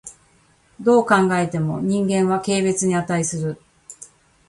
[0.79, 3.61] どう考えても人間は軽蔑に価する。